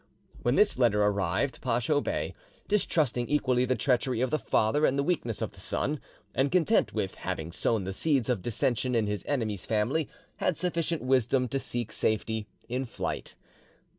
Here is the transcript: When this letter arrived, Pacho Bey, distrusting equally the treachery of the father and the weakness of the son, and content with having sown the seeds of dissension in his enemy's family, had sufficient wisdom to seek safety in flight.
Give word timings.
When 0.41 0.55
this 0.55 0.79
letter 0.79 1.03
arrived, 1.03 1.61
Pacho 1.61 2.01
Bey, 2.01 2.33
distrusting 2.67 3.27
equally 3.29 3.65
the 3.65 3.75
treachery 3.75 4.19
of 4.19 4.31
the 4.31 4.39
father 4.39 4.83
and 4.83 4.97
the 4.97 5.03
weakness 5.03 5.43
of 5.43 5.51
the 5.51 5.59
son, 5.59 6.01
and 6.33 6.51
content 6.51 6.91
with 6.91 7.13
having 7.17 7.51
sown 7.51 7.83
the 7.83 7.93
seeds 7.93 8.27
of 8.27 8.41
dissension 8.41 8.95
in 8.95 9.05
his 9.05 9.23
enemy's 9.27 9.67
family, 9.67 10.09
had 10.37 10.57
sufficient 10.57 11.03
wisdom 11.03 11.47
to 11.49 11.59
seek 11.59 11.91
safety 11.91 12.47
in 12.67 12.85
flight. 12.85 13.35